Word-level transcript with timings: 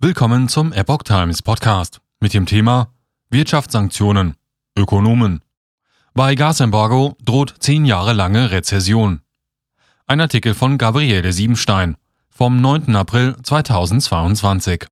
Willkommen 0.00 0.48
zum 0.48 0.72
Epoch 0.72 1.02
Times 1.02 1.42
Podcast 1.42 2.00
mit 2.20 2.32
dem 2.32 2.46
Thema 2.46 2.94
Wirtschaftssanktionen. 3.30 4.36
Ökonomen. 4.76 5.42
Bei 6.14 6.36
Gasembargo 6.36 7.16
droht 7.24 7.56
zehn 7.58 7.84
Jahre 7.84 8.12
lange 8.12 8.52
Rezession. 8.52 9.22
Ein 10.06 10.20
Artikel 10.20 10.54
von 10.54 10.78
Gabriele 10.78 11.32
Siebenstein 11.32 11.96
vom 12.30 12.60
9. 12.60 12.94
April 12.94 13.38
2022. 13.42 14.86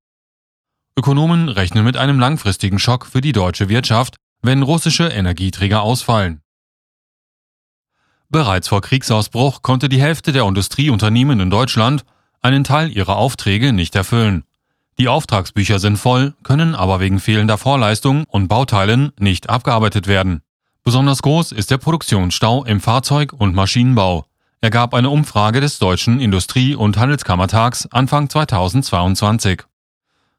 Ökonomen 0.99 1.51
rechnen 1.51 1.85
mit 1.85 1.97
einem 1.97 2.19
langfristigen 2.19 2.81
Schock 2.81 3.07
für 3.07 3.21
die 3.21 3.31
deutsche 3.31 3.69
Wirtschaft, 3.69 4.17
wenn 4.43 4.65
russische 4.65 5.07
Energieträger 5.07 5.83
ausfallen. 5.83 6.43
Bereits 8.29 8.67
vor 8.67 8.81
Kriegsausbruch 8.81 9.63
konnte 9.63 9.89
die 9.89 10.01
Hälfte 10.01 10.33
der 10.33 10.49
Industrieunternehmen 10.49 11.39
in 11.39 11.51
Deutschland 11.51 12.05
einen 12.41 12.65
Teil 12.65 12.91
ihrer 12.91 13.15
Aufträge 13.15 13.73
nicht 13.73 13.95
erfüllen. 13.95 14.43
Die 14.99 15.09
Auftragsbücher 15.09 15.79
sind 15.79 15.99
voll, 15.99 16.35
können 16.43 16.75
aber 16.75 17.01
wegen 17.01 17.21
fehlender 17.21 17.59
Vorleistung 17.59 18.25
und 18.29 18.49
Bauteilen 18.49 19.13
nicht 19.19 19.51
abgearbeitet 19.51 20.07
werden. 20.07 20.41
Besonders 20.85 21.21
groß 21.21 21.53
ist 21.53 21.71
der 21.71 21.79
Produktionsstau 21.79 22.65
im 22.65 22.81
Fahrzeug- 22.81 23.35
und 23.35 23.55
Maschinenbau, 23.55 24.25
ergab 24.63 24.95
eine 24.95 25.11
Umfrage 25.11 25.61
des 25.61 25.79
Deutschen 25.79 26.19
Industrie- 26.19 26.75
und 26.75 26.97
Handelskammertags 26.97 27.87
Anfang 27.93 28.31
2022. 28.31 29.65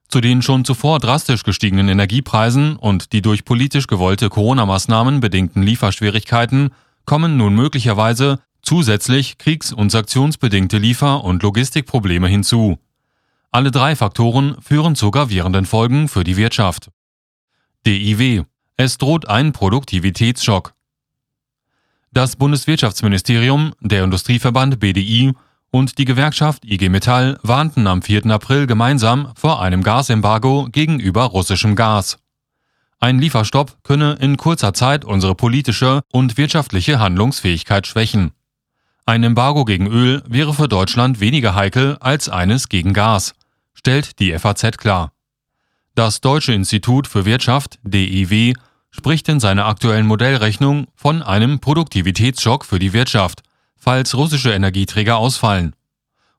Zu 0.08 0.22
den 0.22 0.42
schon 0.42 0.66
zuvor 0.66 1.00
drastisch 1.00 1.44
gestiegenen 1.44 1.90
Energiepreisen 1.90 2.78
und 2.78 3.14
die 3.14 3.22
durch 3.22 3.46
politisch 3.46 3.88
gewollte 3.88 4.30
Corona-Maßnahmen 4.30 5.20
bedingten 5.20 5.62
Lieferschwierigkeiten 5.62 6.72
kommen 7.06 7.38
nun 7.38 7.54
möglicherweise 7.54 8.40
zusätzlich 8.62 9.38
kriegs- 9.38 9.74
und 9.74 9.92
sanktionsbedingte 9.92 10.78
Liefer- 10.78 11.24
und 11.24 11.44
Logistikprobleme 11.44 12.28
hinzu. 12.28 12.80
Alle 13.52 13.72
drei 13.72 13.96
Faktoren 13.96 14.58
führen 14.62 14.96
zu 14.96 15.10
gravierenden 15.12 15.66
Folgen 15.66 16.08
für 16.08 16.24
die 16.24 16.38
Wirtschaft. 16.38 16.92
DIW. 17.86 18.44
Es 18.76 18.98
droht 18.98 19.28
ein 19.28 19.54
Produktivitätsschock. 19.54 20.74
Das 22.12 22.36
Bundeswirtschaftsministerium, 22.36 23.74
der 23.80 24.04
Industrieverband 24.04 24.80
BDI 24.80 25.34
und 25.72 25.98
die 25.98 26.06
Gewerkschaft 26.06 26.66
IG 26.66 26.90
Metall 26.90 27.40
warnten 27.44 27.88
am 27.88 28.02
4. 28.02 28.26
April 28.28 28.68
gemeinsam 28.68 29.32
vor 29.36 29.62
einem 29.62 29.84
Gasembargo 29.84 30.68
gegenüber 30.72 31.24
russischem 31.24 31.76
Gas. 31.76 32.18
Ein 33.00 33.20
Lieferstopp 33.20 33.84
könne 33.84 34.14
in 34.20 34.38
kurzer 34.38 34.74
Zeit 34.74 35.06
unsere 35.06 35.36
politische 35.36 36.02
und 36.12 36.38
wirtschaftliche 36.38 37.00
Handlungsfähigkeit 37.00 37.86
schwächen. 37.86 38.32
Ein 39.10 39.24
Embargo 39.24 39.64
gegen 39.64 39.88
Öl 39.88 40.22
wäre 40.28 40.54
für 40.54 40.68
Deutschland 40.68 41.22
weniger 41.22 41.56
heikel 41.56 41.96
als 42.02 42.28
eines 42.28 42.68
gegen 42.68 42.92
Gas, 42.92 43.36
stellt 43.74 44.20
die 44.20 44.38
FAZ 44.38 44.78
klar. 44.78 45.14
Das 45.96 46.20
Deutsche 46.20 46.52
Institut 46.52 47.08
für 47.08 47.24
Wirtschaft 47.24 47.80
DIW 47.84 48.54
spricht 48.92 49.30
in 49.30 49.40
seiner 49.40 49.66
aktuellen 49.66 50.08
Modellrechnung 50.08 50.88
von 50.94 51.24
einem 51.24 51.62
Produktivitätsschock 51.62 52.66
für 52.66 52.80
die 52.80 52.92
Wirtschaft, 52.92 53.44
falls 53.78 54.14
russische 54.14 54.52
Energieträger 54.52 55.16
ausfallen. 55.16 55.74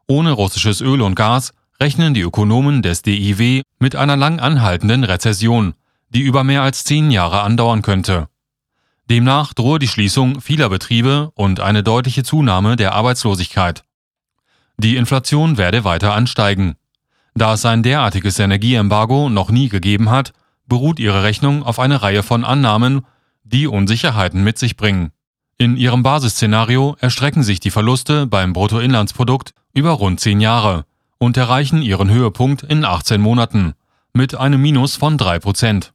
Ohne 0.06 0.32
russisches 0.32 0.82
Öl 0.82 1.00
und 1.00 1.14
Gas 1.14 1.54
rechnen 1.80 2.12
die 2.12 2.20
Ökonomen 2.20 2.82
des 2.82 3.00
DIW 3.00 3.62
mit 3.78 3.96
einer 3.96 4.18
lang 4.18 4.40
anhaltenden 4.40 5.04
Rezession, 5.04 5.72
die 6.10 6.20
über 6.20 6.44
mehr 6.44 6.60
als 6.60 6.84
zehn 6.84 7.10
Jahre 7.10 7.40
andauern 7.40 7.80
könnte. 7.80 8.28
Demnach 9.10 9.54
drohe 9.54 9.78
die 9.78 9.88
Schließung 9.88 10.40
vieler 10.40 10.68
Betriebe 10.68 11.30
und 11.34 11.60
eine 11.60 11.82
deutliche 11.82 12.24
Zunahme 12.24 12.76
der 12.76 12.92
Arbeitslosigkeit. 12.94 13.82
Die 14.76 14.96
Inflation 14.96 15.56
werde 15.56 15.84
weiter 15.84 16.14
ansteigen. 16.14 16.76
Da 17.34 17.54
es 17.54 17.64
ein 17.64 17.82
derartiges 17.82 18.38
Energieembargo 18.38 19.30
noch 19.30 19.50
nie 19.50 19.68
gegeben 19.68 20.10
hat, 20.10 20.32
beruht 20.66 20.98
ihre 20.98 21.22
Rechnung 21.22 21.62
auf 21.62 21.78
eine 21.78 22.02
Reihe 22.02 22.22
von 22.22 22.44
Annahmen, 22.44 23.06
die 23.44 23.66
Unsicherheiten 23.66 24.44
mit 24.44 24.58
sich 24.58 24.76
bringen. 24.76 25.12
In 25.56 25.76
ihrem 25.76 26.02
Basisszenario 26.02 26.96
erstrecken 27.00 27.42
sich 27.42 27.60
die 27.60 27.70
Verluste 27.70 28.26
beim 28.26 28.52
Bruttoinlandsprodukt 28.52 29.54
über 29.72 29.92
rund 29.92 30.20
zehn 30.20 30.40
Jahre 30.40 30.84
und 31.16 31.36
erreichen 31.36 31.80
ihren 31.82 32.10
Höhepunkt 32.10 32.62
in 32.62 32.84
18 32.84 33.20
Monaten 33.20 33.72
mit 34.12 34.34
einem 34.34 34.60
Minus 34.60 34.96
von 34.96 35.16
drei 35.16 35.38
Prozent. 35.38 35.92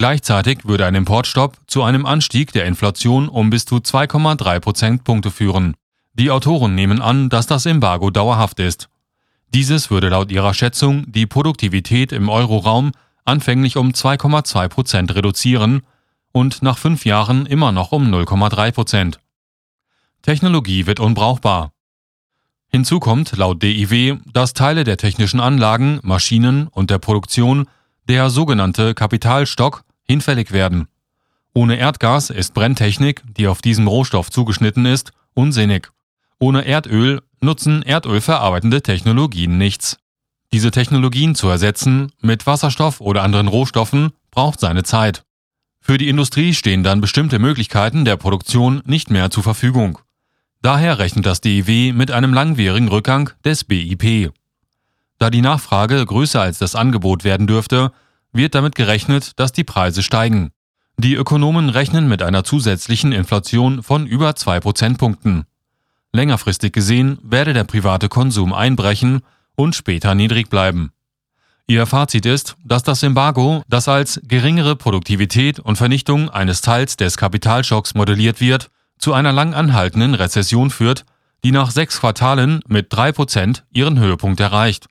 Gleichzeitig 0.00 0.64
würde 0.64 0.86
ein 0.86 0.94
Importstopp 0.94 1.58
zu 1.66 1.82
einem 1.82 2.06
Anstieg 2.06 2.52
der 2.52 2.64
Inflation 2.64 3.28
um 3.28 3.50
bis 3.50 3.66
zu 3.66 3.76
2,3 3.76 4.58
Prozentpunkte 4.58 5.30
führen. 5.30 5.74
Die 6.14 6.30
Autoren 6.30 6.74
nehmen 6.74 7.02
an, 7.02 7.28
dass 7.28 7.46
das 7.46 7.66
Embargo 7.66 8.08
dauerhaft 8.08 8.60
ist. 8.60 8.88
Dieses 9.52 9.90
würde 9.90 10.08
laut 10.08 10.32
ihrer 10.32 10.54
Schätzung 10.54 11.04
die 11.12 11.26
Produktivität 11.26 12.12
im 12.12 12.30
Euroraum 12.30 12.92
anfänglich 13.26 13.76
um 13.76 13.90
2,2 13.90 14.68
Prozent 14.68 15.14
reduzieren 15.14 15.82
und 16.32 16.62
nach 16.62 16.78
fünf 16.78 17.04
Jahren 17.04 17.44
immer 17.44 17.70
noch 17.70 17.92
um 17.92 18.10
0,3 18.10 18.72
Prozent. 18.72 19.20
Technologie 20.22 20.86
wird 20.86 20.98
unbrauchbar. 20.98 21.72
Hinzu 22.68 23.00
kommt 23.00 23.36
laut 23.36 23.62
DIW, 23.62 24.16
dass 24.32 24.54
Teile 24.54 24.84
der 24.84 24.96
technischen 24.96 25.40
Anlagen, 25.40 26.00
Maschinen 26.02 26.68
und 26.68 26.88
der 26.88 26.98
Produktion 26.98 27.66
der 28.08 28.30
sogenannte 28.30 28.94
Kapitalstock, 28.94 29.84
hinfällig 30.10 30.50
werden. 30.50 30.88
Ohne 31.54 31.76
Erdgas 31.76 32.30
ist 32.30 32.54
Brenntechnik, 32.54 33.22
die 33.36 33.46
auf 33.46 33.62
diesem 33.62 33.86
Rohstoff 33.86 34.30
zugeschnitten 34.30 34.86
ist, 34.86 35.12
unsinnig. 35.34 35.88
Ohne 36.38 36.64
Erdöl 36.66 37.22
nutzen 37.40 37.82
erdölverarbeitende 37.82 38.82
Technologien 38.82 39.56
nichts. 39.56 39.98
Diese 40.52 40.72
Technologien 40.72 41.34
zu 41.34 41.48
ersetzen 41.48 42.12
mit 42.20 42.46
Wasserstoff 42.46 43.00
oder 43.00 43.22
anderen 43.22 43.46
Rohstoffen 43.46 44.10
braucht 44.30 44.58
seine 44.58 44.82
Zeit. 44.82 45.22
Für 45.80 45.96
die 45.96 46.08
Industrie 46.08 46.54
stehen 46.54 46.82
dann 46.82 47.00
bestimmte 47.00 47.38
Möglichkeiten 47.38 48.04
der 48.04 48.16
Produktion 48.16 48.82
nicht 48.84 49.10
mehr 49.10 49.30
zur 49.30 49.42
Verfügung. 49.42 49.98
Daher 50.60 50.98
rechnet 50.98 51.24
das 51.24 51.40
DIW 51.40 51.92
mit 51.92 52.10
einem 52.10 52.34
langwierigen 52.34 52.88
Rückgang 52.88 53.30
des 53.44 53.64
BIP. 53.64 54.32
Da 55.18 55.30
die 55.30 55.40
Nachfrage 55.40 56.04
größer 56.04 56.40
als 56.40 56.58
das 56.58 56.74
Angebot 56.74 57.24
werden 57.24 57.46
dürfte, 57.46 57.92
wird 58.32 58.54
damit 58.54 58.74
gerechnet, 58.74 59.38
dass 59.38 59.52
die 59.52 59.64
Preise 59.64 60.02
steigen. 60.02 60.50
Die 60.96 61.14
Ökonomen 61.14 61.68
rechnen 61.68 62.08
mit 62.08 62.22
einer 62.22 62.44
zusätzlichen 62.44 63.12
Inflation 63.12 63.82
von 63.82 64.06
über 64.06 64.36
zwei 64.36 64.60
Prozentpunkten. 64.60 65.44
Längerfristig 66.12 66.72
gesehen 66.72 67.18
werde 67.22 67.52
der 67.52 67.64
private 67.64 68.08
Konsum 68.08 68.52
einbrechen 68.52 69.20
und 69.54 69.74
später 69.74 70.14
niedrig 70.14 70.50
bleiben. 70.50 70.92
Ihr 71.66 71.86
Fazit 71.86 72.26
ist, 72.26 72.56
dass 72.64 72.82
das 72.82 73.02
Embargo, 73.02 73.62
das 73.68 73.88
als 73.88 74.20
geringere 74.24 74.74
Produktivität 74.74 75.60
und 75.60 75.76
Vernichtung 75.76 76.28
eines 76.28 76.62
Teils 76.62 76.96
des 76.96 77.16
Kapitalschocks 77.16 77.94
modelliert 77.94 78.40
wird, 78.40 78.70
zu 78.98 79.14
einer 79.14 79.32
lang 79.32 79.54
anhaltenden 79.54 80.14
Rezession 80.14 80.70
führt, 80.70 81.04
die 81.44 81.52
nach 81.52 81.70
sechs 81.70 82.00
Quartalen 82.00 82.60
mit 82.66 82.88
drei 82.90 83.12
Prozent 83.12 83.64
ihren 83.70 83.98
Höhepunkt 83.98 84.40
erreicht 84.40 84.88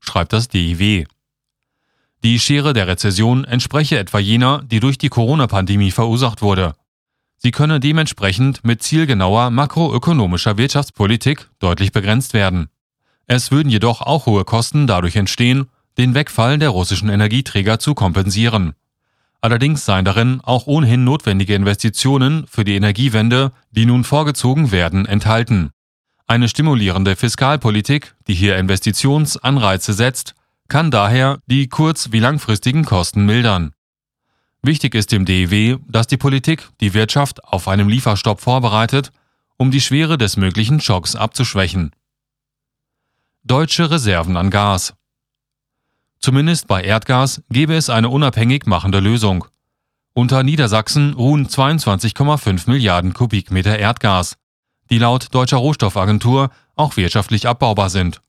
schreibt 0.00 0.32
das 0.32 0.48
DIW. 0.48 1.04
Die 2.22 2.38
Schere 2.38 2.74
der 2.74 2.86
Rezession 2.86 3.44
entspreche 3.44 3.98
etwa 3.98 4.18
jener, 4.18 4.62
die 4.62 4.80
durch 4.80 4.98
die 4.98 5.08
Corona-Pandemie 5.08 5.90
verursacht 5.90 6.42
wurde. 6.42 6.74
Sie 7.38 7.50
könne 7.50 7.80
dementsprechend 7.80 8.62
mit 8.62 8.82
zielgenauer 8.82 9.48
makroökonomischer 9.48 10.58
Wirtschaftspolitik 10.58 11.48
deutlich 11.58 11.92
begrenzt 11.92 12.34
werden. 12.34 12.68
Es 13.26 13.50
würden 13.50 13.70
jedoch 13.70 14.02
auch 14.02 14.26
hohe 14.26 14.44
Kosten 14.44 14.86
dadurch 14.86 15.16
entstehen, 15.16 15.68
den 15.96 16.14
Wegfall 16.14 16.58
der 16.58 16.68
russischen 16.68 17.08
Energieträger 17.08 17.78
zu 17.78 17.94
kompensieren. 17.94 18.74
Allerdings 19.40 19.86
seien 19.86 20.04
darin 20.04 20.42
auch 20.42 20.66
ohnehin 20.66 21.04
notwendige 21.04 21.54
Investitionen 21.54 22.46
für 22.46 22.64
die 22.64 22.76
Energiewende, 22.76 23.52
die 23.70 23.86
nun 23.86 24.04
vorgezogen 24.04 24.70
werden, 24.72 25.06
enthalten. 25.06 25.70
Eine 26.26 26.48
stimulierende 26.48 27.16
Fiskalpolitik, 27.16 28.14
die 28.26 28.34
hier 28.34 28.58
Investitionsanreize 28.58 29.94
setzt, 29.94 30.34
kann 30.70 30.90
daher 30.90 31.40
die 31.46 31.68
kurz- 31.68 32.12
wie 32.12 32.20
langfristigen 32.20 32.86
Kosten 32.86 33.26
mildern. 33.26 33.72
Wichtig 34.62 34.94
ist 34.94 35.12
dem 35.12 35.26
DEW, 35.26 35.78
dass 35.86 36.06
die 36.06 36.16
Politik 36.16 36.68
die 36.80 36.94
Wirtschaft 36.94 37.44
auf 37.44 37.68
einem 37.68 37.88
Lieferstopp 37.88 38.40
vorbereitet, 38.40 39.10
um 39.58 39.70
die 39.70 39.80
Schwere 39.80 40.16
des 40.16 40.36
möglichen 40.36 40.80
Schocks 40.80 41.16
abzuschwächen. 41.16 41.90
Deutsche 43.42 43.90
Reserven 43.90 44.36
an 44.36 44.50
Gas. 44.50 44.94
Zumindest 46.18 46.66
bei 46.66 46.82
Erdgas 46.84 47.42
gäbe 47.50 47.74
es 47.74 47.90
eine 47.90 48.08
unabhängig 48.08 48.66
machende 48.66 49.00
Lösung. 49.00 49.46
Unter 50.12 50.42
Niedersachsen 50.42 51.14
ruhen 51.14 51.48
22,5 51.48 52.68
Milliarden 52.68 53.12
Kubikmeter 53.14 53.78
Erdgas, 53.78 54.36
die 54.90 54.98
laut 54.98 55.34
Deutscher 55.34 55.56
Rohstoffagentur 55.56 56.50
auch 56.76 56.96
wirtschaftlich 56.96 57.48
abbaubar 57.48 57.90
sind. 57.90 58.20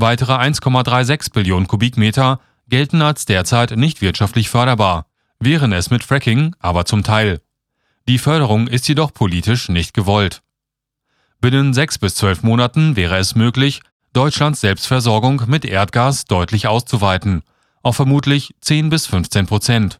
Weitere 0.00 0.34
1,36 0.34 1.32
Billionen 1.32 1.66
Kubikmeter 1.66 2.38
gelten 2.68 3.02
als 3.02 3.26
derzeit 3.26 3.76
nicht 3.76 4.00
wirtschaftlich 4.00 4.48
förderbar, 4.48 5.06
wären 5.40 5.72
es 5.72 5.90
mit 5.90 6.04
Fracking 6.04 6.54
aber 6.60 6.84
zum 6.84 7.02
Teil. 7.02 7.40
Die 8.06 8.18
Förderung 8.18 8.68
ist 8.68 8.86
jedoch 8.86 9.12
politisch 9.12 9.68
nicht 9.68 9.94
gewollt. 9.94 10.40
Binnen 11.40 11.74
sechs 11.74 11.98
bis 11.98 12.14
zwölf 12.14 12.44
Monaten 12.44 12.94
wäre 12.94 13.16
es 13.16 13.34
möglich, 13.34 13.82
Deutschlands 14.12 14.60
Selbstversorgung 14.60 15.42
mit 15.48 15.64
Erdgas 15.64 16.26
deutlich 16.26 16.68
auszuweiten, 16.68 17.42
auf 17.82 17.96
vermutlich 17.96 18.54
10 18.60 18.90
bis 18.90 19.06
15 19.06 19.46
Prozent, 19.46 19.98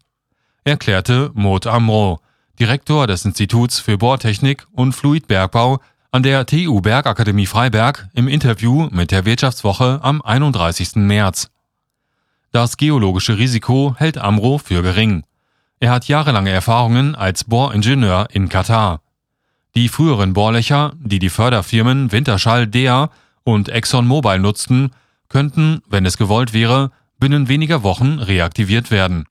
erklärte 0.63 1.33
Maud 1.35 1.67
Amro, 1.67 2.21
Direktor 2.61 3.09
des 3.09 3.25
Instituts 3.25 3.81
für 3.81 3.99
Bohrtechnik 3.99 4.65
und 4.73 4.93
Fluidbergbau 4.93 5.81
an 6.11 6.23
der 6.23 6.47
TU 6.47 6.81
Bergakademie 6.81 7.47
Freiberg 7.47 8.09
im 8.15 8.29
Interview 8.29 8.89
mit 8.91 9.11
der 9.11 9.27
Wirtschaftswoche 9.27 10.01
am 10.03 10.23
31. 10.23 10.97
März. 10.97 11.51
Das 12.51 12.79
geologische 12.79 13.37
Risiko 13.37 13.95
hält 13.99 14.17
Amro 14.17 14.57
für 14.57 14.83
gering. 14.83 15.25
Er 15.81 15.91
hat 15.91 16.09
jahrelange 16.09 16.51
Erfahrungen 16.51 17.15
als 17.15 17.45
Bohringenieur 17.45 18.29
in 18.33 18.49
Katar. 18.49 19.03
Die 19.75 19.91
früheren 19.91 20.33
Bohrlöcher, 20.33 20.93
die 20.99 21.19
die 21.19 21.29
Förderfirmen 21.29 22.11
Winterschall 22.11 22.67
Dea 22.67 23.11
und 23.45 23.69
ExxonMobil 23.69 24.39
nutzten, 24.39 24.93
könnten, 25.29 25.83
wenn 25.91 26.07
es 26.07 26.17
gewollt 26.17 26.55
wäre, 26.55 26.91
binnen 27.21 27.49
weniger 27.49 27.83
Wochen 27.83 28.19
reaktiviert 28.19 28.91
werden. 28.91 29.27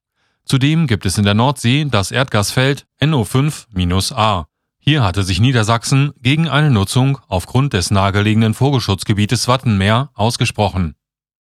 Zudem 0.45 0.85
gibt 0.85 1.07
es 1.07 1.18
in 1.18 1.23
der 1.23 1.33
Nordsee 1.33 1.88
das 1.89 2.12
Erdgasfeld 2.12 2.85
NO5-A. 3.01 4.45
Hier 4.87 5.03
hatte 5.03 5.23
sich 5.23 5.41
Niedersachsen 5.41 6.13
gegen 6.21 6.47
eine 6.47 6.71
Nutzung 6.71 7.17
aufgrund 7.27 7.73
des 7.73 7.91
nahegelegenen 7.91 8.53
Vogelschutzgebietes 8.53 9.49
Wattenmeer 9.49 10.11
ausgesprochen 10.13 10.95